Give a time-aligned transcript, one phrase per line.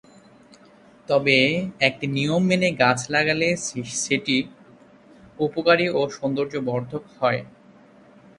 [1.09, 1.37] তবে
[1.87, 3.47] একটি নিয়ম মেনে গাছ লাগালে
[3.99, 4.35] সেটি
[5.39, 7.41] উপকারী ও সৌন্দর্যবর্ধক হয়।